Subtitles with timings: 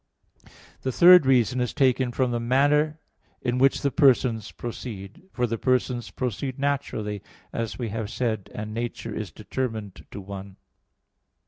[0.81, 2.99] The third reason is taken from the manner
[3.39, 5.29] in which the persons proceed.
[5.31, 7.21] For the persons proceed naturally,
[7.53, 8.53] as we have said (A.
[8.53, 10.55] 2), and nature is determined to one.